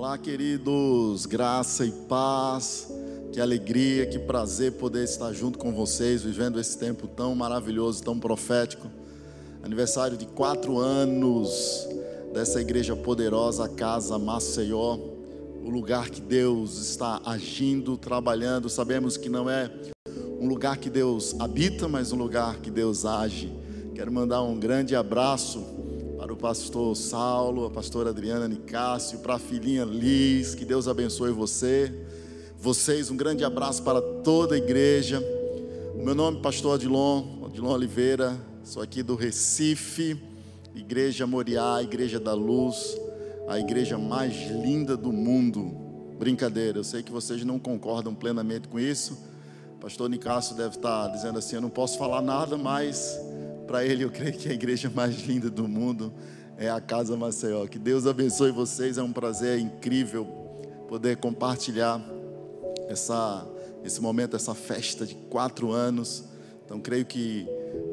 [0.00, 2.90] Olá, queridos, graça e paz,
[3.34, 8.18] que alegria, que prazer poder estar junto com vocês, vivendo esse tempo tão maravilhoso, tão
[8.18, 8.90] profético.
[9.62, 11.86] Aniversário de quatro anos
[12.32, 14.96] dessa igreja poderosa, Casa Maceió,
[15.62, 18.70] o lugar que Deus está agindo, trabalhando.
[18.70, 19.70] Sabemos que não é
[20.40, 23.52] um lugar que Deus habita, mas um lugar que Deus age.
[23.94, 25.79] Quero mandar um grande abraço
[26.20, 31.32] para o pastor Saulo, a pastora Adriana Nicásio, para a filhinha Liz, que Deus abençoe
[31.32, 31.90] você.
[32.58, 35.18] Vocês, um grande abraço para toda a igreja.
[35.94, 40.22] O meu nome é pastor Adilon, Adilon Oliveira, sou aqui do Recife,
[40.74, 43.00] Igreja Moriá, Igreja da Luz,
[43.48, 45.74] a igreja mais linda do mundo.
[46.18, 49.18] Brincadeira, eu sei que vocês não concordam plenamente com isso.
[49.80, 53.18] pastor Nicásio deve estar dizendo assim: eu não posso falar nada, mas
[53.70, 56.12] para ele, eu creio que a igreja mais linda do mundo
[56.58, 57.68] é a Casa Maceió.
[57.68, 58.98] Que Deus abençoe vocês.
[58.98, 60.24] É um prazer incrível
[60.88, 62.04] poder compartilhar
[62.88, 63.46] essa,
[63.84, 66.24] esse momento, essa festa de quatro anos.
[66.64, 67.46] Então, creio que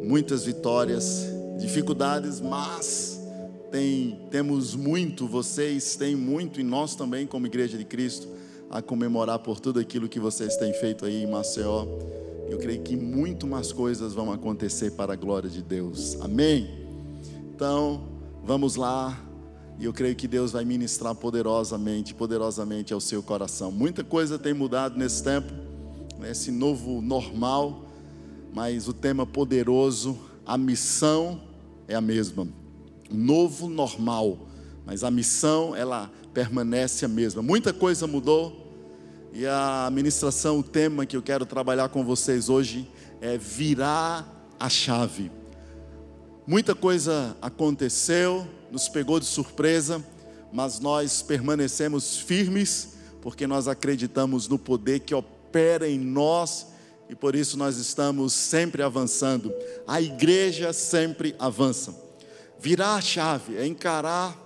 [0.04, 1.28] muitas vitórias,
[1.60, 3.22] dificuldades, mas
[3.70, 8.28] tem, temos muito, vocês têm muito, e nós também, como Igreja de Cristo,
[8.72, 11.86] a comemorar por tudo aquilo que vocês têm feito aí em Maceió.
[12.50, 16.16] Eu creio que muito mais coisas vão acontecer para a glória de Deus.
[16.22, 16.88] Amém?
[17.54, 18.08] Então,
[18.44, 19.22] vamos lá.
[19.78, 23.70] E eu creio que Deus vai ministrar poderosamente, poderosamente ao seu coração.
[23.70, 25.52] Muita coisa tem mudado nesse tempo,
[26.20, 27.86] nesse novo normal,
[28.54, 31.42] mas o tema poderoso, a missão
[31.88, 32.48] é a mesma.
[33.12, 34.48] Novo normal,
[34.86, 37.42] mas a missão ela permanece a mesma.
[37.42, 38.67] Muita coisa mudou,
[39.34, 42.90] e a ministração, o tema que eu quero trabalhar com vocês hoje
[43.22, 44.26] é virar
[44.60, 45.32] a chave.
[46.46, 50.04] Muita coisa aconteceu, nos pegou de surpresa,
[50.52, 56.68] mas nós permanecemos firmes porque nós acreditamos no poder que opera em nós
[57.10, 59.54] e por isso nós estamos sempre avançando.
[59.86, 61.94] A igreja sempre avança.
[62.60, 64.46] Virar a chave é encarar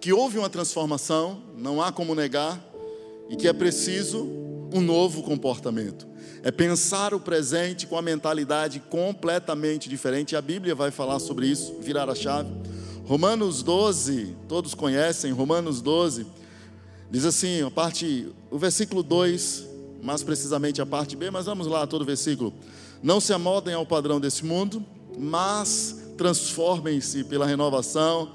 [0.00, 2.62] que houve uma transformação, não há como negar,
[3.28, 4.26] e que é preciso
[4.72, 6.06] um novo comportamento.
[6.42, 10.36] É pensar o presente com a mentalidade completamente diferente.
[10.36, 12.50] A Bíblia vai falar sobre isso, virar a chave.
[13.04, 16.26] Romanos 12, todos conhecem, Romanos 12,
[17.10, 19.66] diz assim, a parte, o versículo 2,
[20.02, 22.52] mais precisamente a parte B, mas vamos lá, todo o versículo.
[23.02, 24.84] Não se amodem ao padrão desse mundo,
[25.18, 28.32] mas transformem-se pela renovação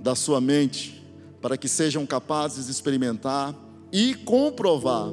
[0.00, 1.02] da sua mente,
[1.40, 3.54] para que sejam capazes de experimentar
[3.92, 5.08] e comprovar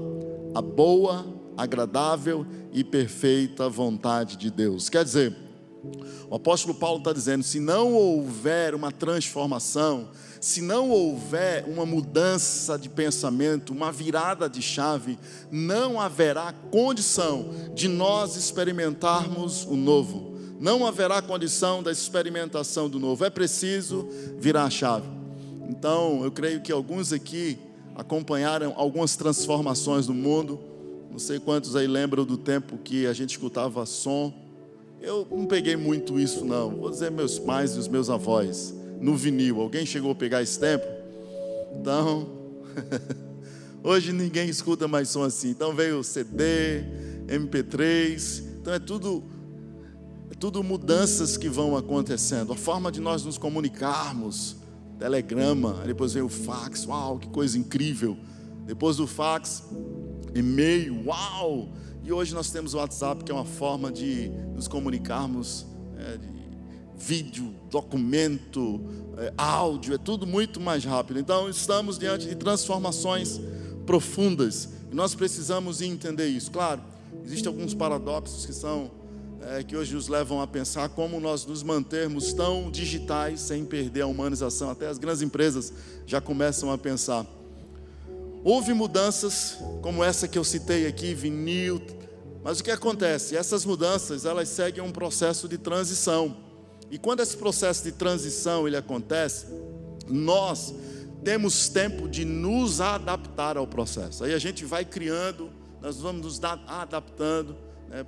[0.54, 1.26] a boa,
[1.58, 4.90] agradável e perfeita vontade de Deus.
[4.90, 5.36] Quer dizer,
[6.30, 10.10] o apóstolo Paulo está dizendo: se não houver uma transformação,
[10.42, 15.18] se não houver uma mudança de pensamento, uma virada de chave,
[15.52, 20.36] não haverá condição de nós experimentarmos o novo.
[20.60, 23.26] Não haverá condição da experimentação do novo.
[23.26, 24.08] É preciso
[24.38, 25.08] virar a chave.
[25.70, 27.60] Então, eu creio que alguns aqui
[27.96, 30.60] acompanharam algumas transformações no mundo.
[31.10, 34.34] Não sei quantos aí lembram do tempo que a gente escutava som.
[35.02, 36.72] Eu não peguei muito isso, não.
[36.72, 39.62] Vou dizer meus pais e os meus avós, no vinil.
[39.62, 40.86] Alguém chegou a pegar esse tempo?
[41.80, 42.28] Então,
[43.82, 45.50] hoje ninguém escuta mais som assim.
[45.50, 46.84] Então veio CD,
[47.28, 48.44] MP3.
[48.60, 49.24] Então é tudo,
[50.32, 52.52] é tudo mudanças que vão acontecendo.
[52.52, 54.58] A forma de nós nos comunicarmos
[54.98, 58.18] telegrama, depois veio o fax, uau, que coisa incrível.
[58.66, 59.64] Depois do fax,
[60.34, 61.70] e-mail, uau.
[62.04, 65.66] E hoje nós temos o WhatsApp, que é uma forma de nos comunicarmos,
[65.98, 66.36] é, de
[66.98, 68.82] vídeo, documento,
[69.18, 71.20] é, áudio, é tudo muito mais rápido.
[71.20, 73.40] Então estamos diante de transformações
[73.86, 74.70] profundas.
[74.92, 76.52] E nós precisamos entender isso.
[76.52, 76.82] Claro,
[77.24, 78.92] existem alguns paradoxos que são
[79.48, 84.02] é, que hoje nos levam a pensar como nós nos mantermos tão digitais sem perder
[84.02, 84.72] a humanização.
[84.72, 85.72] Até as grandes empresas
[86.06, 87.26] já começam a pensar.
[88.44, 91.82] Houve mudanças como essa que eu citei aqui, vinil,
[92.44, 93.36] mas o que acontece?
[93.36, 96.38] Essas mudanças elas seguem um processo de transição.
[96.90, 99.48] E quando esse processo de transição ele acontece,
[100.08, 100.74] nós
[101.24, 104.24] temos tempo de nos adaptar ao processo.
[104.24, 105.50] Aí a gente vai criando,
[105.82, 107.56] nós vamos nos adaptando.
[107.90, 108.06] Né?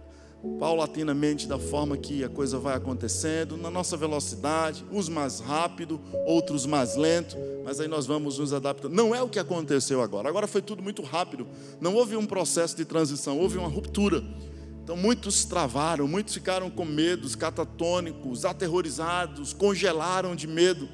[0.59, 6.65] Paulatinamente da forma que a coisa vai acontecendo, na nossa velocidade, uns mais rápido, outros
[6.65, 8.93] mais lento, mas aí nós vamos nos adaptando.
[8.93, 10.29] Não é o que aconteceu agora.
[10.29, 11.47] Agora foi tudo muito rápido.
[11.81, 14.23] Não houve um processo de transição, houve uma ruptura.
[14.83, 20.87] Então muitos travaram, muitos ficaram com medos, catatônicos, aterrorizados, congelaram de medo.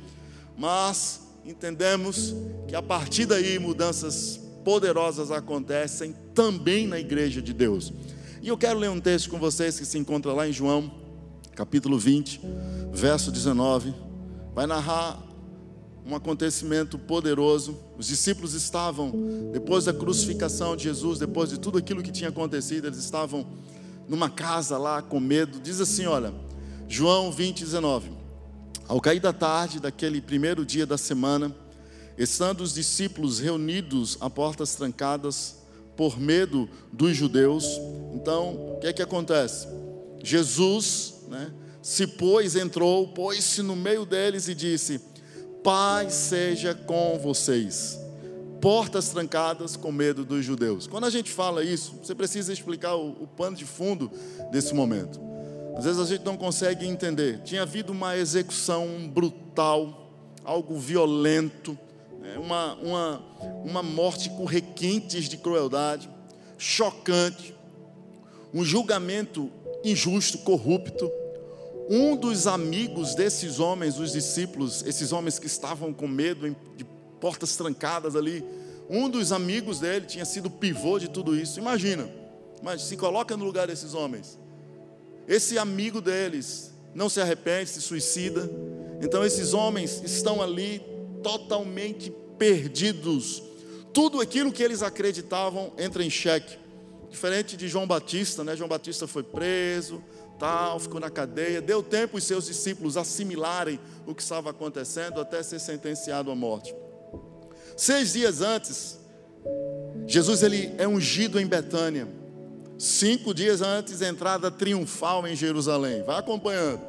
[0.58, 2.34] Mas entendemos
[2.68, 7.94] que a partir daí mudanças poderosas acontecem também na igreja de Deus.
[8.44, 10.92] E eu quero ler um texto com vocês que se encontra lá em João,
[11.56, 12.42] capítulo 20,
[12.92, 13.96] verso 19.
[14.54, 15.18] Vai narrar
[16.06, 17.78] um acontecimento poderoso.
[17.98, 19.14] Os discípulos estavam,
[19.54, 23.48] depois da crucificação de Jesus, depois de tudo aquilo que tinha acontecido, eles estavam
[24.10, 25.62] numa casa lá com medo.
[25.62, 26.34] Diz assim: olha,
[26.90, 28.12] João 20, 19.
[28.90, 31.56] Ao cair da tarde daquele primeiro dia da semana,
[32.18, 35.63] estando os discípulos reunidos a portas trancadas
[35.96, 37.80] por medo dos judeus,
[38.14, 39.68] então o que é que acontece?
[40.24, 41.52] Jesus, né,
[41.82, 45.02] se pôs, entrou, pôs-se no meio deles e disse:
[45.64, 48.00] Paz seja com vocês.
[48.62, 50.88] Portas trancadas com medo dos judeus.
[50.88, 54.10] Quando a gente fala isso, você precisa explicar o, o pano de fundo
[54.52, 55.20] desse momento.
[55.76, 57.42] Às vezes a gente não consegue entender.
[57.44, 60.12] Tinha havido uma execução brutal,
[60.46, 61.78] algo violento?
[62.38, 63.22] Uma, uma,
[63.64, 66.10] uma morte com requintes de crueldade,
[66.58, 67.54] chocante,
[68.54, 69.52] um julgamento
[69.84, 71.12] injusto, corrupto
[71.90, 76.86] um dos amigos desses homens, os discípulos, esses homens que estavam com medo de
[77.20, 78.44] portas trancadas ali,
[78.90, 81.60] um dos amigos dele tinha sido pivô de tudo isso.
[81.60, 82.10] Imagina,
[82.62, 84.40] mas se coloca no lugar desses homens.
[85.28, 88.50] Esse amigo deles não se arrepende, se suicida.
[89.02, 90.82] Então esses homens estão ali
[91.24, 93.42] totalmente perdidos.
[93.94, 96.58] Tudo aquilo que eles acreditavam entra em xeque.
[97.10, 98.56] Diferente de João Batista, né?
[98.56, 100.04] João Batista foi preso,
[100.38, 101.62] tal, ficou na cadeia.
[101.62, 106.76] Deu tempo os seus discípulos assimilarem o que estava acontecendo até ser sentenciado à morte.
[107.78, 109.00] Seis dias antes,
[110.08, 112.08] Jesus ele é ungido em Betânia.
[112.78, 116.04] Cinco dias antes, entrada triunfal em Jerusalém.
[116.04, 116.82] Vai acompanhando.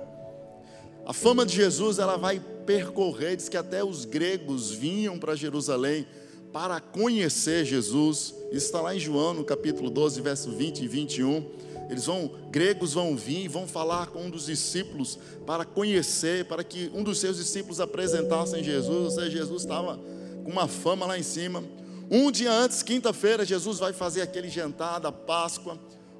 [1.06, 6.06] A fama de Jesus ela vai percorrer, diz que até os gregos vinham para Jerusalém
[6.52, 8.32] para conhecer Jesus.
[8.52, 11.44] Isso está lá em João, no capítulo 12, verso 20 e 21.
[11.90, 16.90] Eles vão, gregos vão vir, vão falar com um dos discípulos para conhecer, para que
[16.94, 19.04] um dos seus discípulos apresentassem Jesus.
[19.04, 19.98] Ou seja, Jesus estava
[20.44, 21.62] com uma fama lá em cima.
[22.10, 25.78] Um dia antes, quinta-feira, Jesus vai fazer aquele jantar da Páscoa,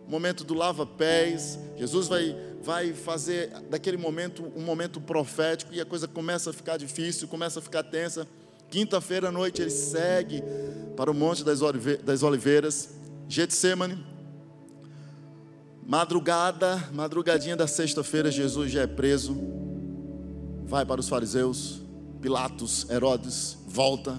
[0.09, 1.59] momento do lava-pés.
[1.77, 6.79] Jesus vai, vai fazer daquele momento um momento profético e a coisa começa a ficar
[6.79, 8.27] difícil, começa a ficar tensa.
[8.71, 10.43] Quinta-feira à noite ele segue
[10.97, 12.89] para o Monte das Oliveiras,
[13.29, 14.03] Getsemane.
[15.87, 19.37] Madrugada, madrugadinha da sexta-feira, Jesus já é preso.
[20.65, 21.83] Vai para os fariseus,
[22.23, 24.19] Pilatos, Herodes, volta.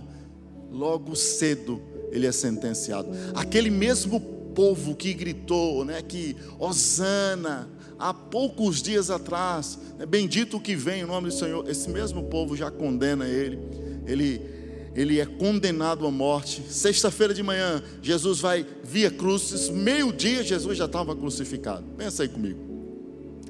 [0.71, 1.81] Logo cedo
[2.11, 3.09] ele é sentenciado.
[3.33, 4.21] Aquele mesmo
[4.53, 7.67] povo que gritou, né, que Osana,
[7.99, 12.23] há poucos dias atrás, né, bendito o que vem em nome do Senhor, esse mesmo
[12.23, 13.59] povo já condena ele.
[14.05, 14.55] Ele
[14.95, 16.63] ele é condenado à morte.
[16.69, 19.69] Sexta-feira de manhã, Jesus vai via cruzes.
[19.69, 21.83] Meio-dia, Jesus já estava crucificado.
[21.97, 22.57] Pensa aí comigo.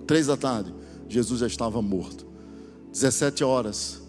[0.08, 0.74] Três da tarde,
[1.08, 2.26] Jesus já estava morto.
[2.92, 4.02] 17 horas,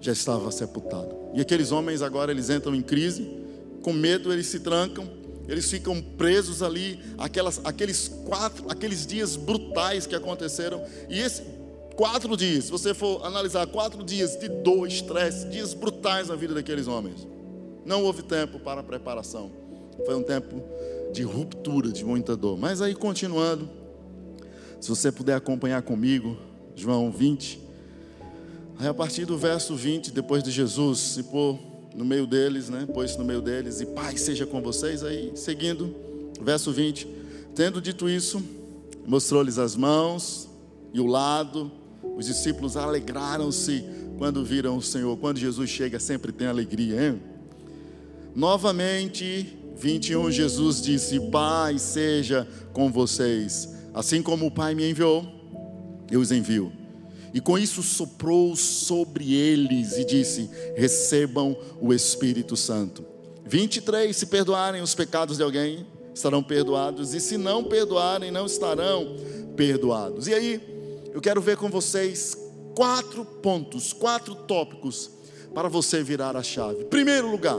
[0.00, 1.16] já estava sepultado.
[1.32, 3.26] E aqueles homens agora eles entram em crise,
[3.82, 5.08] com medo eles se trancam,
[5.48, 10.82] eles ficam presos ali, aquelas, aqueles quatro, aqueles dias brutais que aconteceram.
[11.08, 11.42] E esse,
[11.96, 16.54] Quatro dias, se você for analisar, quatro dias de dor, estresse, dias brutais na vida
[16.54, 17.26] daqueles homens.
[17.84, 19.50] Não houve tempo para preparação.
[20.06, 20.62] Foi um tempo
[21.12, 22.56] de ruptura, de muita dor.
[22.56, 23.68] Mas aí, continuando,
[24.80, 26.36] se você puder acompanhar comigo,
[26.74, 27.60] João 20.
[28.78, 31.58] Aí, a partir do verso 20, depois de Jesus se pôr
[31.94, 32.86] no meio deles, né?
[32.92, 35.02] Pôs-se no meio deles, e Pai seja com vocês.
[35.02, 35.94] Aí, seguindo,
[36.40, 37.06] verso 20.
[37.54, 38.42] Tendo dito isso,
[39.06, 40.48] mostrou-lhes as mãos
[40.92, 41.70] e o lado.
[42.16, 43.84] Os discípulos alegraram-se
[44.18, 45.16] quando viram o Senhor.
[45.18, 47.22] Quando Jesus chega, sempre tem alegria, hein?
[48.34, 53.68] Novamente, 21, Jesus disse: Pai seja com vocês.
[53.92, 55.26] Assim como o Pai me enviou,
[56.10, 56.72] eu os envio.
[57.34, 63.04] E com isso soprou sobre eles e disse: Recebam o Espírito Santo.
[63.44, 69.16] 23, se perdoarem os pecados de alguém, estarão perdoados, e se não perdoarem, não estarão
[69.56, 70.26] perdoados.
[70.26, 70.60] E aí,
[71.12, 72.36] eu quero ver com vocês
[72.74, 75.10] quatro pontos, quatro tópicos
[75.54, 76.84] para você virar a chave.
[76.84, 77.58] Primeiro lugar,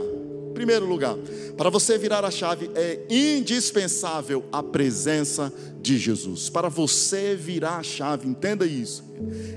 [0.54, 1.16] primeiro lugar,
[1.56, 6.48] para você virar a chave é indispensável a presença de Jesus.
[6.48, 9.04] Para você virar a chave, entenda isso.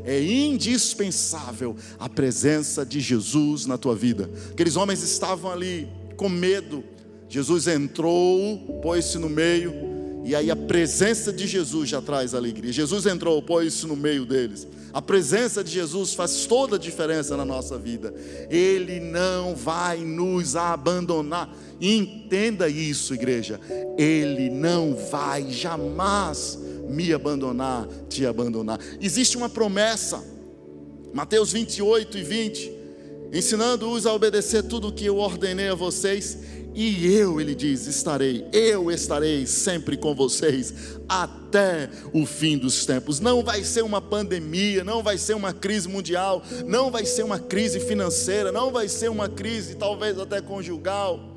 [0.04, 4.30] É indispensável a presença de Jesus na tua vida.
[4.52, 5.88] Aqueles homens estavam ali
[6.18, 6.84] com medo.
[7.30, 9.97] Jesus entrou, pôs-se no meio
[10.28, 12.70] E aí a presença de Jesus já traz alegria.
[12.70, 14.68] Jesus entrou, pôs isso no meio deles.
[14.92, 18.14] A presença de Jesus faz toda a diferença na nossa vida.
[18.50, 21.50] Ele não vai nos abandonar.
[21.80, 23.58] Entenda isso, igreja.
[23.98, 28.82] Ele não vai jamais me abandonar, te abandonar.
[29.00, 30.22] Existe uma promessa.
[31.14, 32.72] Mateus 28 e 20,
[33.32, 36.38] ensinando-os a obedecer tudo o que eu ordenei a vocês
[36.80, 43.20] e eu, ele diz, estarei, eu estarei sempre com vocês até o fim dos tempos.
[43.20, 47.40] Não vai ser uma pandemia, não vai ser uma crise mundial, não vai ser uma
[47.40, 51.37] crise financeira, não vai ser uma crise talvez até conjugal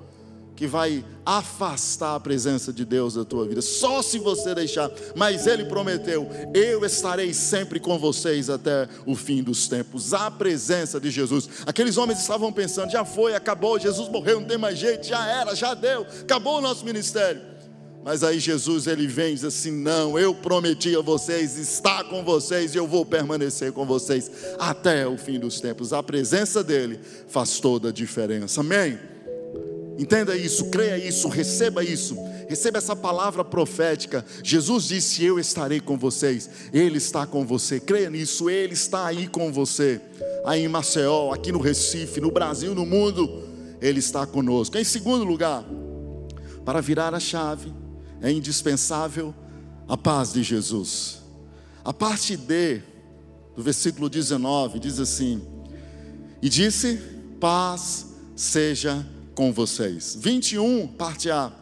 [0.61, 4.91] que vai afastar a presença de Deus da tua vida, só se você deixar.
[5.17, 10.13] Mas Ele prometeu: Eu estarei sempre com vocês até o fim dos tempos.
[10.13, 11.49] A presença de Jesus.
[11.65, 15.57] Aqueles homens estavam pensando: já foi, acabou, Jesus morreu, não tem mais jeito, já era,
[15.57, 17.41] já deu, acabou o nosso ministério.
[18.05, 22.23] Mas aí Jesus ele vem e diz assim: Não, eu prometi a vocês estar com
[22.23, 25.95] vocês e eu vou permanecer com vocês até o fim dos tempos.
[25.95, 28.61] A presença dele faz toda a diferença.
[28.61, 28.99] Amém.
[30.01, 32.17] Entenda isso, creia isso, receba isso,
[32.49, 34.25] receba essa palavra profética.
[34.43, 39.29] Jesus disse: Eu estarei com vocês, Ele está com você, creia nisso, Ele está aí
[39.29, 40.01] com você,
[40.47, 43.47] aí em Maceió, aqui no Recife, no Brasil, no mundo,
[43.79, 44.79] Ele está conosco.
[44.79, 45.67] Em segundo lugar,
[46.65, 47.71] para virar a chave,
[48.23, 49.35] é indispensável
[49.87, 51.19] a paz de Jesus.
[51.85, 52.81] A parte D
[53.55, 55.43] do versículo 19 diz assim:
[56.41, 56.99] E disse:
[57.39, 60.17] Paz seja com vocês.
[60.19, 61.53] 21, parte A.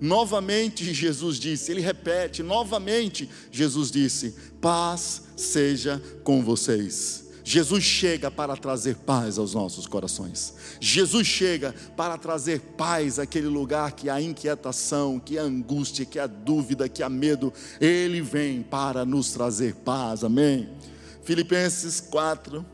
[0.00, 7.24] Novamente Jesus disse, ele repete, novamente Jesus disse: paz seja com vocês.
[7.48, 10.52] Jesus chega para trazer paz aos nossos corações.
[10.80, 16.26] Jesus chega para trazer paz àquele lugar que há inquietação, que há angústia, que há
[16.26, 17.52] dúvida, que há medo.
[17.80, 20.24] Ele vem para nos trazer paz.
[20.24, 20.68] Amém.
[21.22, 22.66] Filipenses 4,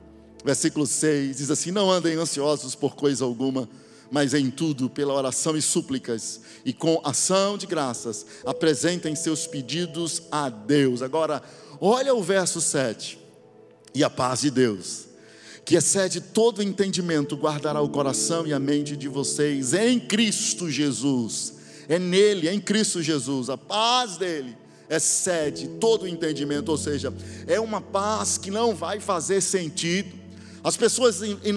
[0.42, 3.68] versículo 6 diz assim: Não andem ansiosos por coisa alguma
[4.12, 10.24] mas em tudo, pela oração e súplicas, e com ação de graças, apresentem seus pedidos
[10.30, 11.00] a Deus.
[11.00, 11.42] Agora,
[11.80, 13.18] olha o verso 7.
[13.94, 15.06] E a paz de Deus,
[15.64, 21.54] que excede todo entendimento, guardará o coração e a mente de vocês em Cristo Jesus.
[21.88, 24.56] É nele, é em Cristo Jesus, a paz dele
[24.90, 27.12] excede todo entendimento, ou seja,
[27.46, 30.21] é uma paz que não vai fazer sentido
[30.64, 31.54] as pessoas em, em,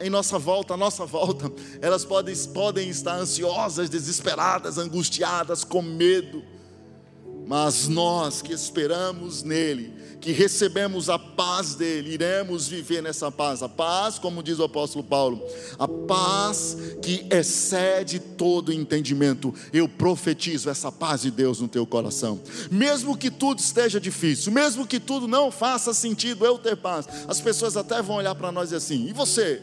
[0.00, 6.42] em, nossa volta, à nossa volta, elas podem, podem estar ansiosas, desesperadas, angustiadas, com medo.
[7.46, 13.62] Mas nós que esperamos nele, que recebemos a paz dele, iremos viver nessa paz.
[13.62, 15.46] A paz, como diz o apóstolo Paulo,
[15.78, 19.54] a paz que excede todo entendimento.
[19.70, 22.40] Eu profetizo essa paz de Deus no teu coração.
[22.70, 27.38] Mesmo que tudo esteja difícil, mesmo que tudo não faça sentido eu ter paz, as
[27.42, 29.60] pessoas até vão olhar para nós e assim: e você?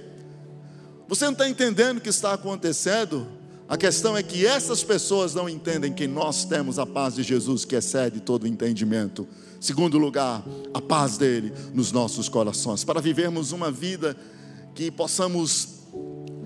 [1.08, 3.28] Você não está entendendo o que está acontecendo?
[3.68, 7.66] A questão é que essas pessoas não entendem que nós temos a paz de Jesus
[7.66, 9.28] que excede todo entendimento.
[9.62, 14.18] Segundo lugar, a paz dele nos nossos corações, para vivermos uma vida
[14.74, 15.82] que possamos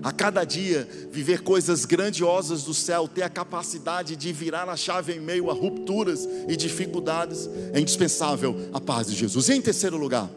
[0.02, 5.14] a cada dia viver coisas grandiosas do céu, ter a capacidade de virar a chave
[5.14, 9.48] em meio a rupturas e dificuldades, é indispensável a paz de Jesus.
[9.48, 10.30] E em terceiro lugar,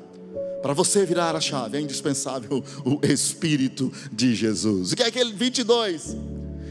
[0.61, 4.93] para você virar a chave, é indispensável o Espírito de Jesus.
[4.93, 6.15] O que é aquele 22?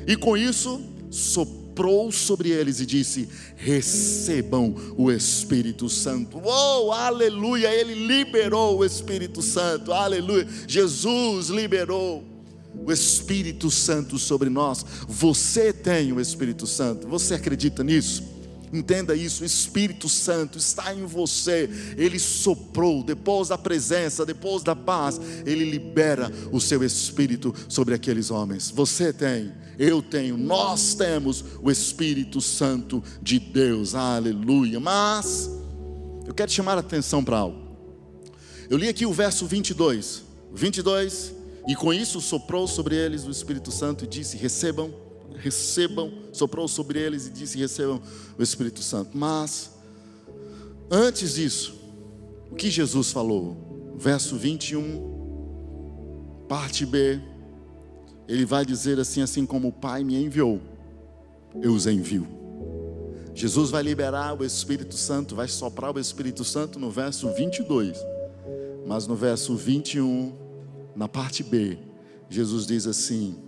[0.07, 0.81] E com isso,
[1.79, 6.41] soprou sobre eles e disse: Recebam o Espírito Santo.
[6.45, 7.69] Oh, aleluia!
[7.73, 10.47] Ele liberou o Espírito Santo, aleluia!
[10.67, 12.25] Jesus liberou
[12.85, 14.85] o Espírito Santo sobre nós.
[15.07, 18.38] Você tem o Espírito Santo, você acredita nisso?
[18.73, 21.69] Entenda isso, o Espírito Santo está em você.
[21.97, 28.31] Ele soprou depois da presença, depois da paz, ele libera o seu espírito sobre aqueles
[28.31, 28.71] homens.
[28.71, 33.95] Você tem, eu tenho, nós temos o Espírito Santo de Deus.
[33.95, 34.79] Aleluia.
[34.81, 35.51] Mas
[36.27, 37.69] eu quero chamar a atenção para algo.
[38.69, 40.29] Eu li aqui o verso 22.
[40.53, 41.35] 22,
[41.67, 47.01] e com isso soprou sobre eles o Espírito Santo e disse: "Recebam recebam, soprou sobre
[47.01, 48.01] eles e disse: recebam
[48.39, 49.17] o Espírito Santo.
[49.17, 49.71] Mas,
[50.91, 51.75] antes disso,
[52.51, 53.95] o que Jesus falou?
[53.97, 57.21] Verso 21, parte B,
[58.27, 60.61] ele vai dizer assim: assim como o Pai me enviou,
[61.61, 62.27] eu os envio.
[63.35, 67.97] Jesus vai liberar o Espírito Santo, vai soprar o Espírito Santo no verso 22,
[68.87, 70.33] mas no verso 21,
[70.97, 71.79] na parte B,
[72.29, 73.48] Jesus diz assim: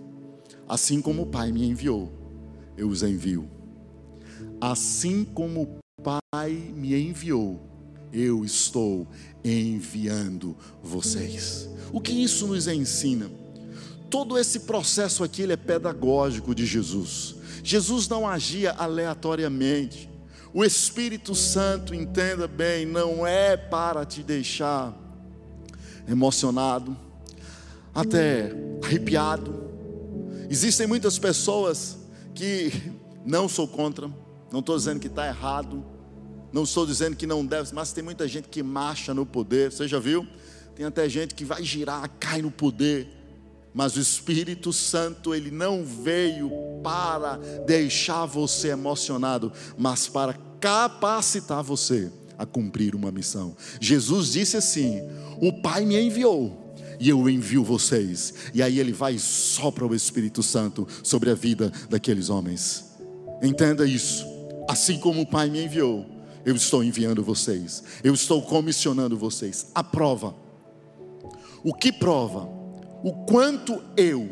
[0.71, 2.09] Assim como o Pai me enviou,
[2.77, 3.45] eu os envio.
[4.61, 7.59] Assim como o Pai me enviou,
[8.13, 9.05] eu estou
[9.43, 11.67] enviando vocês.
[11.91, 13.29] O que isso nos ensina?
[14.09, 17.35] Todo esse processo aqui ele é pedagógico de Jesus.
[17.61, 20.09] Jesus não agia aleatoriamente.
[20.53, 24.97] O Espírito Santo, entenda bem, não é para te deixar
[26.07, 26.95] emocionado,
[27.93, 29.60] até arrepiado.
[30.51, 31.97] Existem muitas pessoas
[32.35, 32.73] que
[33.25, 34.11] não sou contra,
[34.51, 35.81] não estou dizendo que está errado,
[36.51, 39.87] não estou dizendo que não deve, mas tem muita gente que marcha no poder, você
[39.87, 40.27] já viu?
[40.75, 43.07] Tem até gente que vai girar, cai no poder,
[43.73, 46.51] mas o Espírito Santo, ele não veio
[46.83, 53.55] para deixar você emocionado, mas para capacitar você a cumprir uma missão.
[53.79, 54.99] Jesus disse assim:
[55.39, 56.60] O Pai me enviou
[57.01, 58.33] e eu envio vocês.
[58.53, 62.85] E aí ele vai e sopra o Espírito Santo sobre a vida daqueles homens.
[63.41, 64.23] Entenda isso.
[64.69, 66.05] Assim como o Pai me enviou,
[66.45, 67.83] eu estou enviando vocês.
[68.03, 69.71] Eu estou comissionando vocês.
[69.73, 70.35] A prova.
[71.63, 72.61] O que prova
[73.03, 74.29] o quanto eu,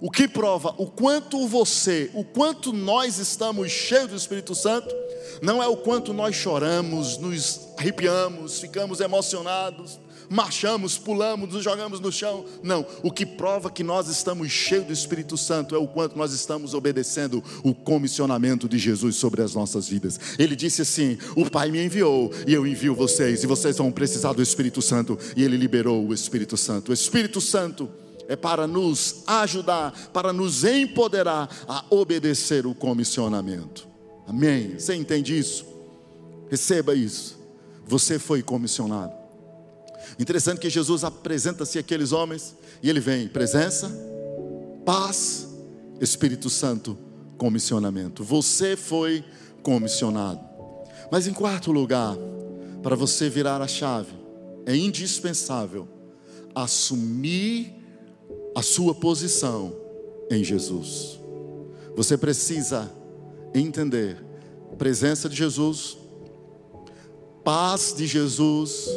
[0.00, 4.94] o que prova o quanto você, o quanto nós estamos cheios do Espírito Santo,
[5.40, 12.10] não é o quanto nós choramos, nos arrepiamos, ficamos emocionados, marchamos, pulamos, nos jogamos no
[12.12, 12.44] chão.
[12.62, 16.32] Não, o que prova que nós estamos cheios do Espírito Santo é o quanto nós
[16.32, 20.18] estamos obedecendo o comissionamento de Jesus sobre as nossas vidas.
[20.38, 24.32] Ele disse assim: O Pai me enviou e eu envio vocês, e vocês vão precisar
[24.32, 25.18] do Espírito Santo.
[25.36, 26.90] E ele liberou o Espírito Santo.
[26.90, 27.88] O Espírito Santo
[28.28, 33.86] é para nos ajudar, para nos empoderar a obedecer o comissionamento.
[34.26, 34.78] Amém?
[34.78, 35.66] Você entende isso?
[36.50, 37.38] Receba isso.
[37.86, 39.23] Você foi comissionado.
[40.18, 43.90] Interessante que Jesus apresenta-se àqueles homens e ele vem presença,
[44.84, 45.48] paz,
[46.00, 46.96] Espírito Santo,
[47.36, 48.22] comissionamento.
[48.22, 49.24] Você foi
[49.62, 50.40] comissionado.
[51.10, 52.16] Mas em quarto lugar,
[52.82, 54.12] para você virar a chave,
[54.66, 55.88] é indispensável
[56.54, 57.74] assumir
[58.54, 59.74] a sua posição
[60.30, 61.18] em Jesus.
[61.96, 62.90] Você precisa
[63.54, 64.22] entender
[64.78, 65.96] presença de Jesus,
[67.44, 68.88] paz de Jesus,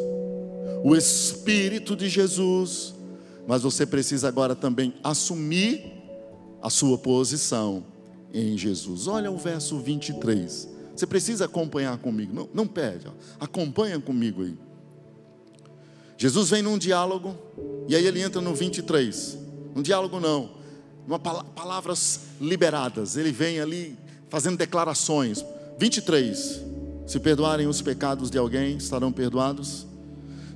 [0.88, 2.96] o Espírito de Jesus,
[3.46, 5.84] mas você precisa agora também assumir
[6.62, 7.84] a sua posição
[8.34, 9.06] em Jesus.
[9.06, 10.70] Olha o verso 23.
[10.96, 13.12] Você precisa acompanhar comigo, não, não perde, ó.
[13.38, 14.58] acompanha comigo aí.
[16.18, 17.36] Jesus vem num diálogo,
[17.90, 19.38] e aí ele entra no 23.
[19.76, 20.52] Um diálogo não,
[21.06, 23.18] uma palavras liberadas.
[23.18, 23.98] Ele vem ali
[24.30, 25.44] fazendo declarações.
[25.78, 26.62] 23.
[27.06, 29.86] Se perdoarem os pecados de alguém, estarão perdoados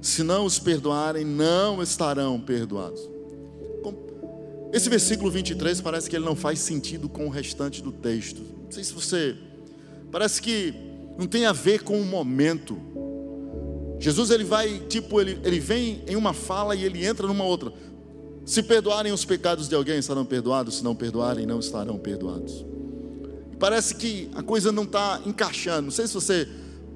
[0.02, 3.10] se não os perdoarem, não estarão perdoados.
[4.74, 8.42] Esse versículo 23 parece que ele não faz sentido com o restante do texto.
[8.64, 9.36] Não sei se você.
[10.12, 10.74] Parece que
[11.18, 12.80] não tem a ver com o momento.
[14.00, 17.72] Jesus ele vai, tipo, ele, ele vem em uma fala e ele entra numa outra.
[18.46, 20.78] Se perdoarem os pecados de alguém, estarão perdoados.
[20.78, 22.66] Se não perdoarem, não estarão perdoados.
[23.60, 25.84] Parece que a coisa não está encaixando.
[25.84, 26.48] Não sei se você.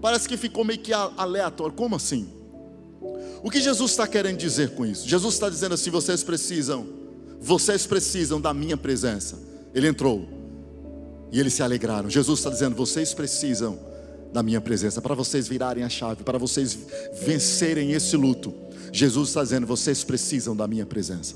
[0.02, 1.76] Parece que ficou meio que aleatório.
[1.76, 2.28] Como assim?
[3.44, 5.08] O que Jesus está querendo dizer com isso?
[5.08, 6.88] Jesus está dizendo assim: vocês precisam,
[7.39, 9.38] vocês precisam da minha presença.
[9.74, 10.28] Ele entrou
[11.32, 12.10] e eles se alegraram.
[12.10, 13.80] Jesus está dizendo: vocês precisam
[14.34, 16.78] da minha presença para vocês virarem a chave, para vocês
[17.22, 18.54] vencerem esse luto.
[18.91, 21.36] Jesus está dizendo: vocês precisam da minha presença.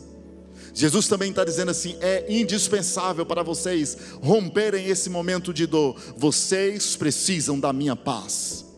[0.74, 5.96] Jesus também está dizendo assim: é indispensável para vocês romperem esse momento de dor.
[6.18, 8.69] Vocês precisam da minha paz.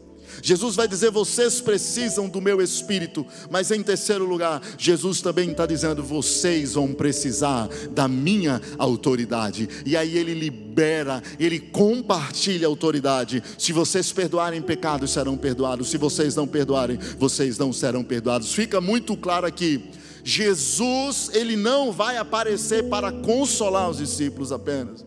[0.42, 5.66] Jesus vai dizer: vocês precisam do meu espírito, mas em terceiro lugar, Jesus também está
[5.66, 9.70] dizendo: vocês vão precisar da minha autoridade.
[9.86, 13.44] E aí ele libera, ele compartilha a autoridade.
[13.58, 15.90] Se vocês perdoarem pecados, serão perdoados.
[15.90, 18.54] Se vocês não perdoarem, vocês não serão perdoados.
[18.54, 19.90] Fica muito claro aqui.
[20.24, 25.06] Jesus, ele não vai aparecer para consolar os discípulos apenas.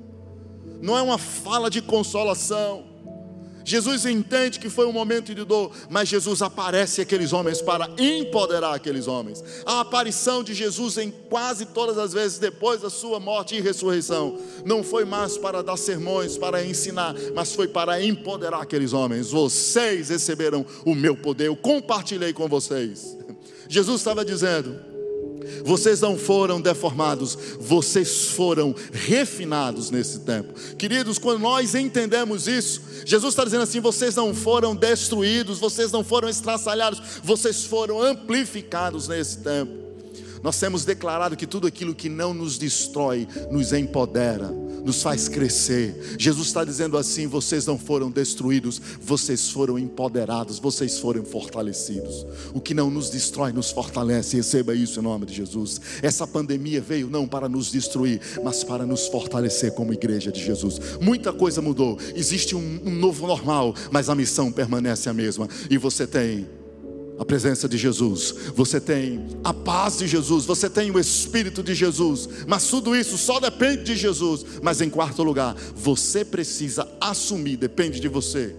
[0.83, 2.94] Não é uma fala de consolação
[3.65, 8.75] Jesus entende que foi um momento de dor, mas Jesus aparece aqueles homens para empoderar
[8.75, 9.43] aqueles homens.
[9.65, 14.39] A aparição de Jesus em quase todas as vezes depois da sua morte e ressurreição
[14.65, 19.31] não foi mais para dar sermões, para ensinar, mas foi para empoderar aqueles homens.
[19.31, 23.17] Vocês receberam o meu poder, eu compartilhei com vocês.
[23.69, 24.94] Jesus estava dizendo:
[25.65, 30.53] vocês não foram deformados, vocês foram refinados nesse tempo.
[30.77, 36.05] Queridos, quando nós entendemos isso, Jesus está dizendo assim: vocês não foram destruídos, vocês não
[36.05, 39.85] foram estraçalhados, vocês foram amplificados nesse tempo.
[40.45, 44.53] Nós temos declarado que tudo aquilo que não nos destrói nos empodera.
[44.85, 46.17] nos faz crescer.
[46.19, 52.27] Jesus está dizendo assim: vocês não foram destruídos, vocês foram empoderados, vocês foram fortalecidos.
[52.53, 54.37] O que não nos destrói nos fortalece.
[54.37, 55.81] Receba isso em nome de Jesus.
[56.03, 60.79] Essa pandemia veio não para nos destruir, mas para nos fortalecer como igreja de Jesus.
[61.01, 65.49] Muita coisa mudou, existe um, novo normal, mas a missão permanece a mesma.
[65.71, 66.47] E você tem
[67.19, 71.75] a presença de Jesus, você tem a paz de Jesus, você tem o Espírito de
[71.75, 74.45] Jesus, mas tudo isso só depende de Jesus.
[74.63, 78.57] Mas em quarto lugar, você precisa assumir, depende de você.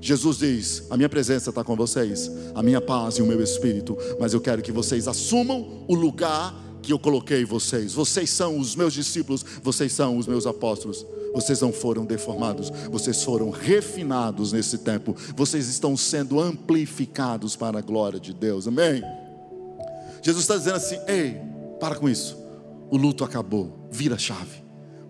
[0.00, 3.96] Jesus diz: A minha presença está com vocês, a minha paz e o meu Espírito,
[4.20, 6.54] mas eu quero que vocês assumam o lugar
[6.86, 7.92] que eu coloquei vocês.
[7.92, 11.04] Vocês são os meus discípulos, vocês são os meus apóstolos.
[11.34, 15.14] Vocês não foram deformados, vocês foram refinados nesse tempo.
[15.36, 18.68] Vocês estão sendo amplificados para a glória de Deus.
[18.68, 19.02] Amém?
[20.22, 21.40] Jesus está dizendo assim: ei,
[21.80, 22.38] para com isso.
[22.88, 24.62] O luto acabou, vira a chave,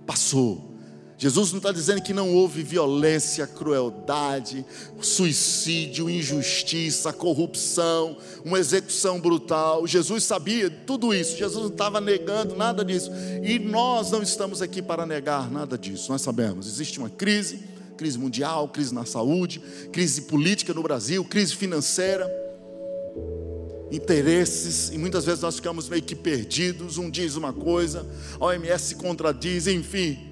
[0.06, 0.75] passou.
[1.18, 4.66] Jesus não está dizendo que não houve violência, crueldade,
[5.00, 9.86] suicídio, injustiça, corrupção, uma execução brutal.
[9.86, 11.36] Jesus sabia tudo isso.
[11.36, 13.10] Jesus não estava negando nada disso.
[13.42, 16.12] E nós não estamos aqui para negar nada disso.
[16.12, 16.66] Nós sabemos.
[16.66, 17.60] Existe uma crise,
[17.96, 22.30] crise mundial, crise na saúde, crise política no Brasil, crise financeira,
[23.90, 26.98] interesses, e muitas vezes nós ficamos meio que perdidos.
[26.98, 28.06] Um diz uma coisa,
[28.38, 30.25] a OMS contradiz, enfim.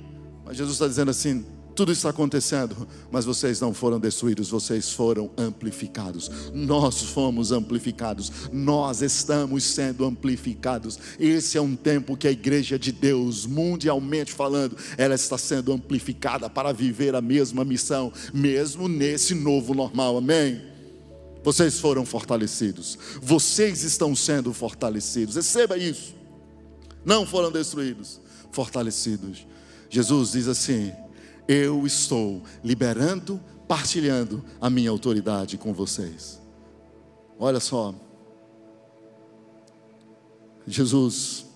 [0.44, 5.30] Mas Jesus está dizendo assim: tudo está acontecendo, mas vocês não foram destruídos, vocês foram
[5.36, 6.30] amplificados.
[6.52, 10.98] Nós fomos amplificados, nós estamos sendo amplificados.
[11.18, 16.48] Esse é um tempo que a igreja de Deus, mundialmente falando, ela está sendo amplificada
[16.48, 20.16] para viver a mesma missão, mesmo nesse novo normal.
[20.18, 20.62] Amém?
[21.42, 25.34] Vocês foram fortalecidos, vocês estão sendo fortalecidos.
[25.34, 26.14] Receba isso.
[27.04, 28.20] Não foram destruídos,
[28.52, 29.44] fortalecidos.
[29.88, 30.92] Jesus diz assim:
[31.46, 36.40] Eu estou liberando, partilhando a minha autoridade com vocês.
[37.38, 37.94] Olha só,
[40.66, 41.46] Jesus,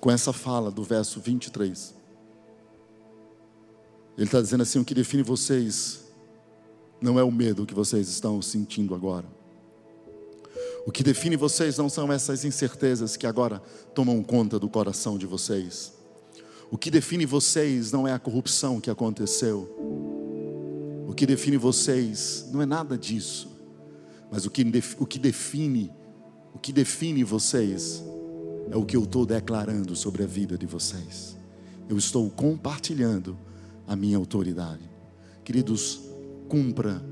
[0.00, 1.94] com essa fala do verso 23,
[4.16, 6.04] Ele está dizendo assim: o que define vocês
[7.00, 9.26] não é o medo que vocês estão sentindo agora.
[10.86, 13.62] O que define vocês não são essas incertezas que agora
[13.94, 15.92] tomam conta do coração de vocês.
[16.70, 19.68] O que define vocês não é a corrupção que aconteceu.
[21.06, 23.48] O que define vocês não é nada disso.
[24.30, 24.64] Mas o que,
[24.98, 25.92] o que define,
[26.52, 28.02] o que define vocês
[28.70, 31.36] é o que eu estou declarando sobre a vida de vocês.
[31.88, 33.38] Eu estou compartilhando
[33.86, 34.90] a minha autoridade.
[35.44, 36.00] Queridos,
[36.48, 37.02] cumpra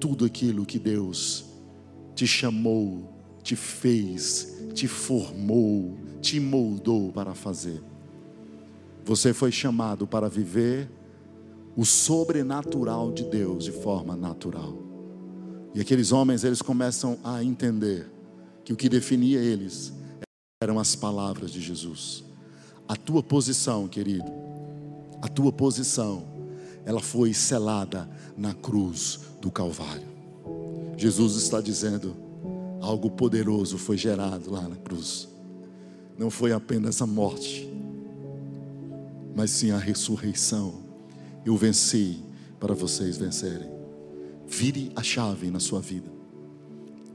[0.00, 1.44] tudo aquilo que Deus
[2.14, 7.91] te chamou, te fez, te formou, te moldou para fazer.
[9.04, 10.88] Você foi chamado para viver
[11.76, 14.76] o sobrenatural de Deus de forma natural.
[15.74, 18.10] E aqueles homens, eles começam a entender
[18.64, 19.92] que o que definia eles
[20.62, 22.24] eram as palavras de Jesus.
[22.86, 24.30] A tua posição, querido,
[25.22, 26.24] a tua posição,
[26.84, 30.06] ela foi selada na cruz do Calvário.
[30.96, 32.14] Jesus está dizendo:
[32.80, 35.28] algo poderoso foi gerado lá na cruz.
[36.18, 37.71] Não foi apenas a morte,
[39.34, 40.82] mas sim a ressurreição.
[41.44, 42.22] Eu venci
[42.60, 43.70] para vocês vencerem.
[44.46, 46.10] Vire a chave na sua vida.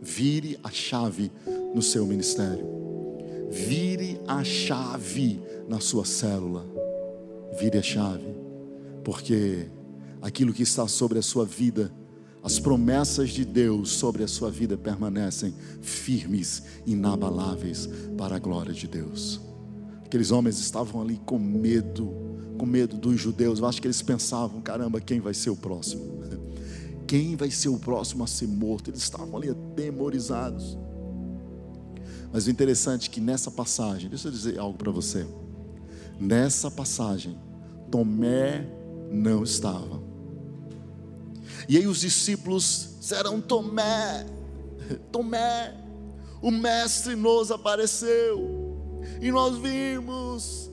[0.01, 1.31] Vire a chave
[1.73, 2.65] no seu ministério.
[3.49, 6.65] Vire a chave na sua célula.
[7.59, 8.35] Vire a chave,
[9.03, 9.67] porque
[10.21, 11.91] aquilo que está sobre a sua vida,
[12.43, 18.87] as promessas de Deus sobre a sua vida permanecem firmes, inabaláveis para a glória de
[18.87, 19.46] Deus.
[20.07, 22.09] Aqueles homens estavam ali com medo,
[22.57, 23.59] com medo dos judeus.
[23.59, 26.17] Eu acho que eles pensavam: caramba, quem vai ser o próximo?
[27.05, 28.89] Quem vai ser o próximo a ser morto?
[28.89, 30.77] Eles estavam ali atemorizados.
[32.33, 35.25] Mas o interessante é que nessa passagem, deixa eu dizer algo para você.
[36.19, 37.37] Nessa passagem,
[37.89, 38.65] Tomé
[39.09, 40.03] não estava.
[41.69, 44.25] E aí os discípulos disseram: Tomé,
[45.11, 45.73] Tomé,
[46.41, 48.66] o Mestre nos apareceu
[49.21, 50.71] e nós vimos.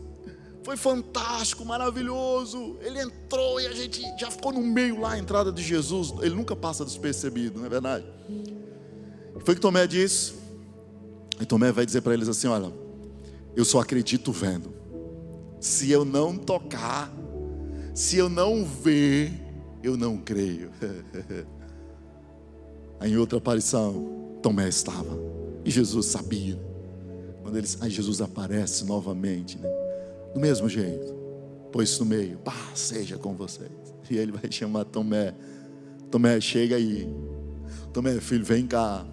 [0.62, 2.78] Foi fantástico, maravilhoso.
[2.80, 6.14] Ele entrou e a gente já ficou no meio lá, a entrada de Jesus.
[6.22, 8.06] Ele nunca passa despercebido, não é verdade?
[9.44, 10.34] Foi que Tomé disse.
[11.38, 12.72] E Tomé vai dizer para eles assim: Olha,
[13.54, 14.72] eu só acredito vendo.
[15.60, 17.12] Se eu não tocar,
[17.94, 19.32] se eu não ver,
[19.82, 20.70] eu não creio.
[23.02, 25.18] Em outra aparição, Tomé estava.
[25.64, 26.73] E Jesus sabia.
[27.44, 29.68] Quando eles, aí Jesus aparece novamente, né?
[30.32, 31.14] do mesmo jeito.
[31.70, 33.70] pôs no meio, pá, seja com vocês.
[34.10, 35.34] E ele vai chamar Tomé.
[36.10, 37.08] Tomé, chega aí.
[37.90, 39.06] Tomé, filho, vem cá.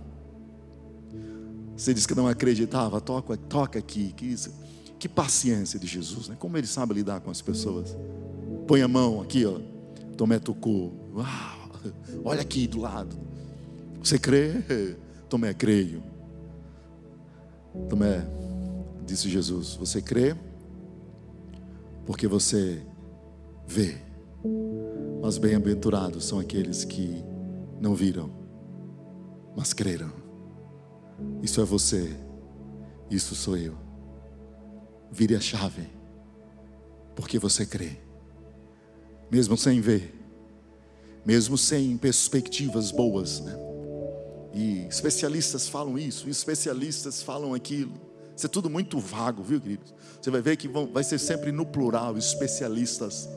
[1.78, 4.12] Você disse que não acreditava, toca, toca aqui.
[4.12, 4.54] Que, isso,
[5.00, 6.36] que paciência de Jesus, né?
[6.38, 7.96] Como ele sabe lidar com as pessoas.
[8.68, 9.60] Põe a mão aqui, ó.
[10.18, 10.94] Tomé tocou.
[11.16, 11.82] Uau,
[12.26, 13.18] olha aqui do lado.
[14.04, 14.52] Você crê?
[15.30, 16.04] Tomé, creio.
[17.90, 18.26] Tomé,
[19.06, 20.36] disse Jesus, você crê?
[22.06, 22.82] Porque você
[23.68, 23.98] vê.
[25.22, 27.24] Mas bem-aventurados são aqueles que
[27.80, 28.30] não viram,
[29.56, 30.12] mas creram.
[31.42, 32.16] Isso é você,
[33.10, 33.76] isso sou eu.
[35.12, 35.88] Vire a chave,
[37.16, 37.98] porque você crê,
[39.30, 40.14] mesmo sem ver,
[41.26, 43.71] mesmo sem perspectivas boas, né?
[44.54, 47.94] E especialistas falam isso, especialistas falam aquilo.
[48.36, 49.94] Isso é tudo muito vago, viu, queridos?
[50.20, 53.30] Você vai ver que vão, vai ser sempre no plural, especialistas.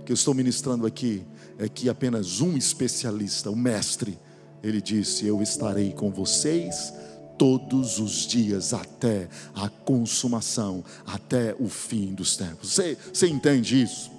[0.00, 1.24] O que eu estou ministrando aqui
[1.58, 4.18] é que apenas um especialista, o mestre,
[4.62, 6.92] ele disse: Eu estarei com vocês
[7.38, 12.74] todos os dias até a consumação, até o fim dos tempos.
[12.74, 14.10] Você, você entende isso?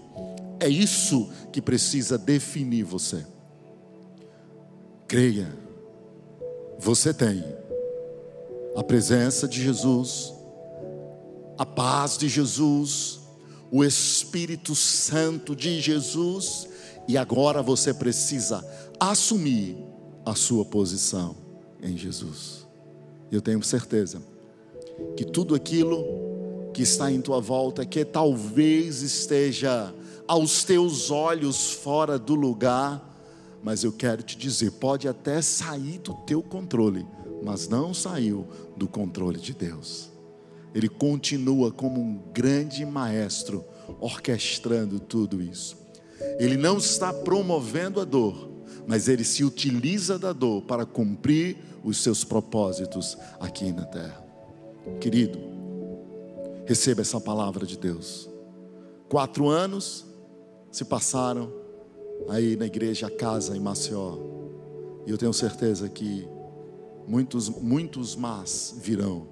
[0.59, 3.25] É isso que precisa definir você.
[5.07, 5.64] Creia
[6.85, 7.43] você tem
[8.75, 10.31] a presença de Jesus,
[11.57, 13.21] a paz de Jesus,
[13.71, 16.69] o Espírito Santo de Jesus,
[17.07, 18.63] e agora você precisa
[18.99, 19.75] assumir
[20.23, 21.35] a sua posição
[21.81, 22.67] em Jesus.
[23.31, 24.21] Eu tenho certeza
[25.17, 26.05] que tudo aquilo
[26.71, 29.91] que está em tua volta, que talvez esteja
[30.27, 33.14] aos teus olhos fora do lugar,
[33.65, 37.03] mas eu quero te dizer, pode até sair do teu controle,
[37.43, 38.47] mas não saiu
[38.77, 40.11] do controle de Deus.
[40.75, 43.65] Ele continua como um grande maestro
[43.99, 45.75] orquestrando tudo isso.
[46.37, 48.51] Ele não está promovendo a dor,
[48.85, 54.23] mas ele se utiliza da dor para cumprir os seus propósitos aqui na terra.
[55.01, 55.39] Querido,
[56.67, 58.29] receba essa palavra de Deus.
[59.09, 60.05] Quatro anos
[60.71, 61.64] se passaram
[62.29, 64.17] aí na igreja Casa em Maceió.
[65.05, 66.27] E eu tenho certeza que
[67.07, 69.27] muitos, muitos más virão.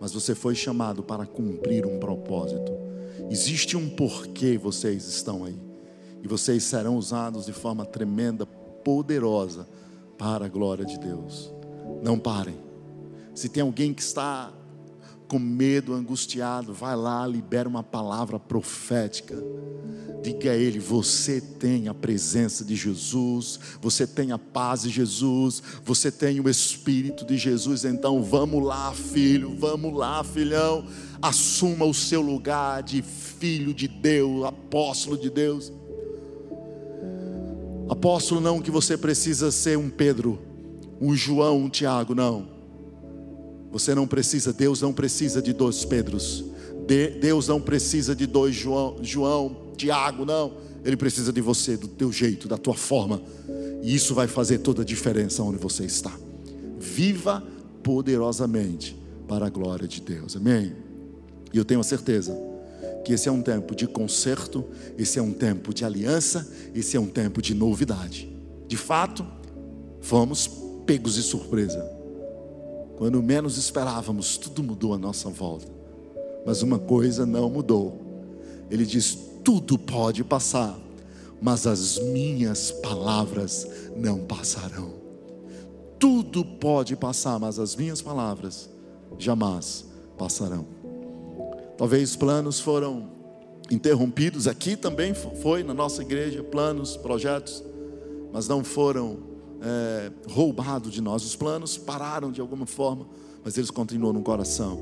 [0.00, 2.72] Mas você foi chamado para cumprir um propósito.
[3.30, 5.58] Existe um porquê vocês estão aí.
[6.22, 9.66] E vocês serão usados de forma tremenda, poderosa,
[10.18, 11.52] para a glória de Deus.
[12.02, 12.56] Não parem.
[13.34, 14.52] Se tem alguém que está
[15.26, 19.36] com medo, angustiado, vai lá, libera uma palavra profética.
[20.22, 25.62] Diga a ele: você tem a presença de Jesus, você tem a paz de Jesus,
[25.84, 27.84] você tem o Espírito de Jesus.
[27.84, 30.86] Então vamos lá, filho, vamos lá, filhão.
[31.20, 35.72] Assuma o seu lugar de filho de Deus, apóstolo de Deus.
[37.88, 40.40] Apóstolo, não que você precisa ser um Pedro,
[41.00, 42.55] um João, um Tiago, não
[43.78, 46.42] você não precisa, Deus não precisa de dois Pedros.
[46.86, 50.54] De, Deus não precisa de dois João, João, Tiago, não.
[50.82, 53.20] Ele precisa de você, do teu jeito, da tua forma.
[53.82, 56.10] E isso vai fazer toda a diferença onde você está.
[56.78, 57.44] Viva
[57.82, 58.96] poderosamente
[59.28, 60.36] para a glória de Deus.
[60.36, 60.74] Amém.
[61.52, 62.34] E eu tenho a certeza
[63.04, 64.64] que esse é um tempo de conserto,
[64.96, 68.34] esse é um tempo de aliança, esse é um tempo de novidade.
[68.66, 69.26] De fato,
[70.00, 70.48] fomos
[70.86, 71.95] pegos de surpresa.
[72.96, 75.66] Quando menos esperávamos, tudo mudou à nossa volta.
[76.46, 78.00] Mas uma coisa não mudou.
[78.70, 80.78] Ele diz: tudo pode passar,
[81.40, 84.94] mas as minhas palavras não passarão.
[85.98, 88.68] Tudo pode passar, mas as minhas palavras
[89.18, 89.84] jamais
[90.16, 90.66] passarão.
[91.76, 93.10] Talvez planos foram
[93.70, 97.62] interrompidos, aqui também foi na nossa igreja, planos, projetos,
[98.32, 101.24] mas não foram é, roubado de nós.
[101.24, 103.06] Os planos pararam de alguma forma,
[103.44, 104.80] mas eles continuam no coração.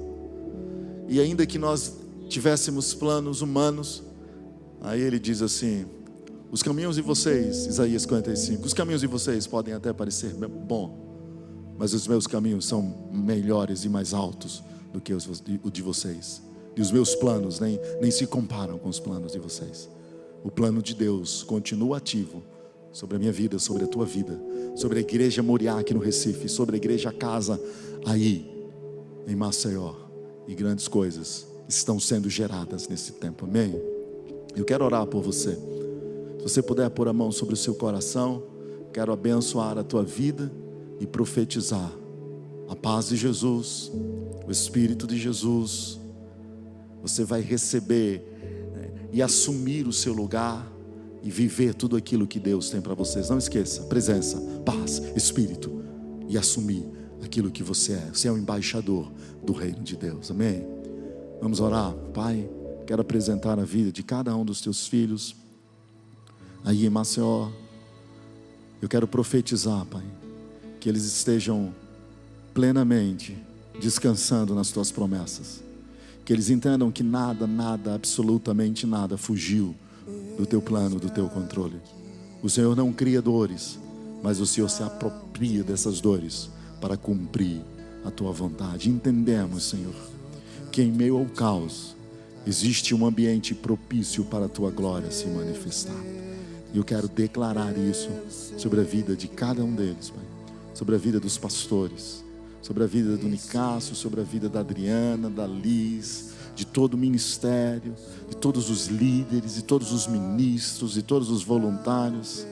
[1.09, 1.97] E ainda que nós
[2.29, 4.03] tivéssemos planos humanos,
[4.81, 5.87] aí ele diz assim:
[6.51, 11.93] os caminhos de vocês, Isaías 55, os caminhos de vocês podem até parecer bom, mas
[11.93, 15.29] os meus caminhos são melhores e mais altos do que os
[15.73, 16.43] de vocês.
[16.77, 19.89] E os meus planos nem, nem se comparam com os planos de vocês.
[20.43, 22.43] O plano de Deus continua ativo
[22.95, 24.41] sobre a minha vida, sobre a tua vida,
[24.77, 27.61] sobre a igreja Moriá aqui no Recife, sobre a igreja Casa
[28.07, 28.49] aí
[29.27, 29.93] em Maceió.
[30.47, 33.75] E grandes coisas estão sendo geradas nesse tempo, amém?
[34.55, 35.59] Eu quero orar por você.
[36.39, 38.45] Se você puder pôr a mão sobre o seu coração,
[38.93, 40.53] quero abençoar a tua vida
[41.01, 41.91] e profetizar
[42.69, 43.91] a paz de Jesus,
[44.47, 45.99] o Espírito de Jesus.
[47.03, 48.23] Você vai receber
[49.13, 50.74] e assumir o seu lugar
[51.25, 53.31] e viver tudo aquilo que Deus tem para vocês.
[53.31, 55.83] Não esqueça: presença, paz, espírito
[56.29, 56.85] e assumir
[57.23, 58.11] aquilo que você é.
[58.13, 59.11] Você é o embaixador
[59.43, 60.31] do reino de Deus.
[60.31, 60.65] Amém?
[61.41, 61.95] Vamos orar.
[62.13, 62.49] Pai,
[62.87, 65.35] quero apresentar a vida de cada um dos teus filhos
[66.63, 67.49] aí em Maceió.
[68.83, 70.05] Eu quero profetizar, Pai,
[70.79, 71.75] que eles estejam
[72.53, 73.35] plenamente
[73.81, 75.65] descansando nas tuas promessas.
[76.23, 79.75] Que eles entendam que nada, nada, absolutamente nada fugiu
[80.37, 81.81] do teu plano, do teu controle.
[82.43, 83.79] O Senhor não cria dores,
[84.23, 87.61] mas o Senhor se apropria dessas dores para cumprir
[88.05, 88.91] a tua vontade.
[88.91, 89.95] Entendemos, Senhor,
[90.71, 91.95] que em meio ao caos
[92.47, 96.03] existe um ambiente propício para a tua glória se manifestar.
[96.73, 98.11] E eu quero declarar isso
[98.59, 100.25] sobre a vida de cada um deles, Pai.
[100.75, 102.25] Sobre a vida dos pastores,
[102.61, 106.34] sobre a vida do Nicásio, sobre a vida da Adriana, da Liz,
[106.75, 107.95] todo o ministério,
[108.29, 112.45] de todos os líderes, de todos os ministros, de todos os voluntários.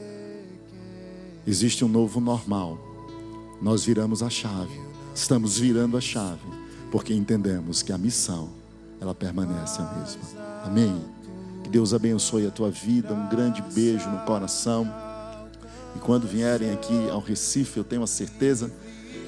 [1.44, 2.78] Existe um novo normal.
[3.61, 4.80] Nós viramos a chave.
[5.12, 6.46] Estamos virando a chave,
[6.92, 8.48] porque entendemos que a missão
[9.00, 10.22] ela permanece a mesma.
[10.64, 11.04] Amém.
[11.64, 13.12] Que Deus abençoe a tua vida.
[13.12, 14.87] Um grande beijo no coração.
[15.96, 18.72] E quando vierem aqui ao Recife, eu tenho a certeza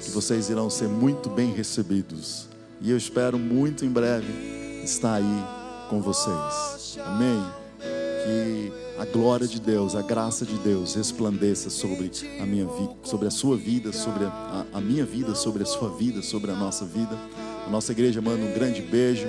[0.01, 2.47] que vocês irão ser muito bem recebidos.
[2.79, 5.43] E eu espero muito em breve está aí
[5.89, 6.97] com vocês.
[7.05, 7.43] Amém?
[7.79, 13.27] Que a glória de Deus, a graça de Deus resplandeça sobre a minha vida, sobre
[13.27, 16.85] a sua vida, sobre a, a minha vida, sobre a sua vida, sobre a nossa
[16.85, 17.17] vida.
[17.65, 19.27] A nossa igreja manda um grande beijo.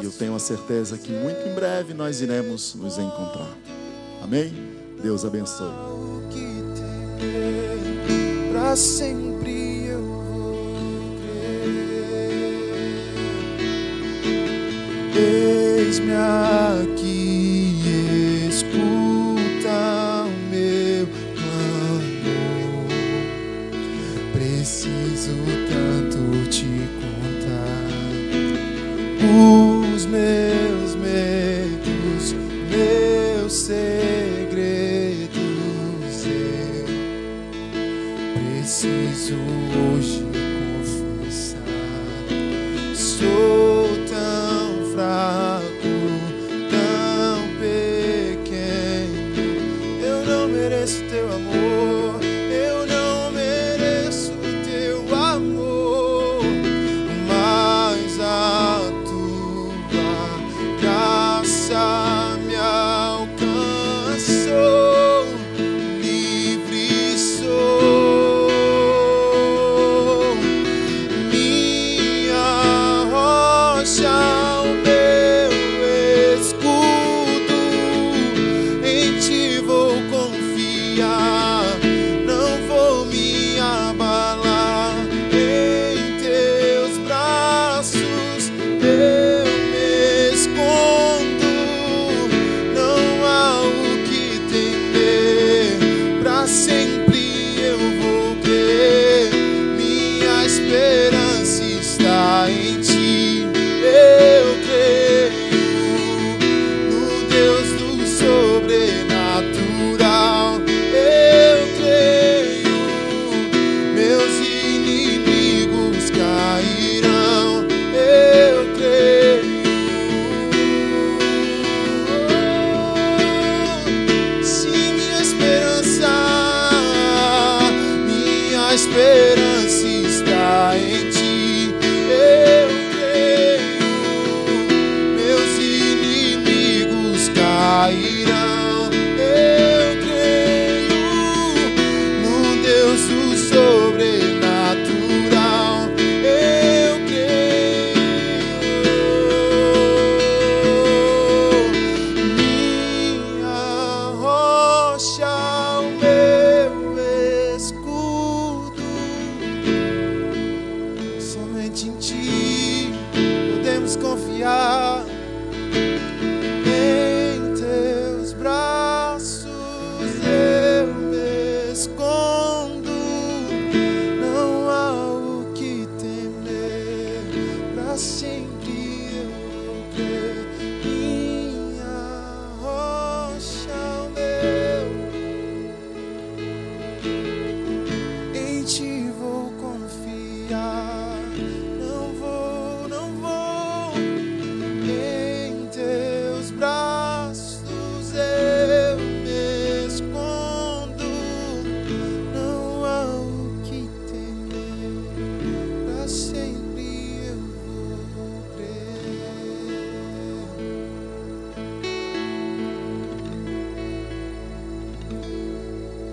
[0.00, 3.50] E eu tenho a certeza que muito em breve nós iremos nos encontrar.
[4.22, 4.52] Amém?
[5.02, 5.72] Deus abençoe.
[15.20, 16.99] Eis-me aqui,